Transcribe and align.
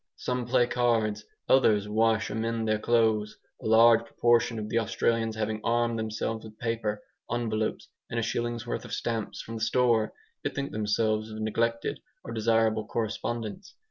Some 0.15 0.47
play 0.47 0.65
cards, 0.65 1.23
others 1.47 1.87
wash 1.87 2.31
or 2.31 2.33
mend 2.33 2.67
their 2.67 2.79
clothes. 2.79 3.37
A 3.61 3.67
large 3.67 4.03
proportion 4.03 4.57
of 4.57 4.67
the 4.67 4.79
Australians 4.79 5.35
having 5.35 5.61
armed 5.63 5.99
themselves 5.99 6.43
with 6.43 6.57
paper, 6.57 7.03
envelopes, 7.31 7.87
and 8.09 8.19
a 8.19 8.23
shilling's 8.23 8.65
worth 8.65 8.83
of 8.83 8.93
stamps 8.93 9.43
from 9.43 9.57
the 9.57 9.61
store, 9.61 10.11
bethink 10.43 10.71
themselves 10.71 11.29
of 11.29 11.39
neglected 11.39 11.99
or 12.23 12.33
desirable 12.33 12.87
correspondents. 12.87 13.75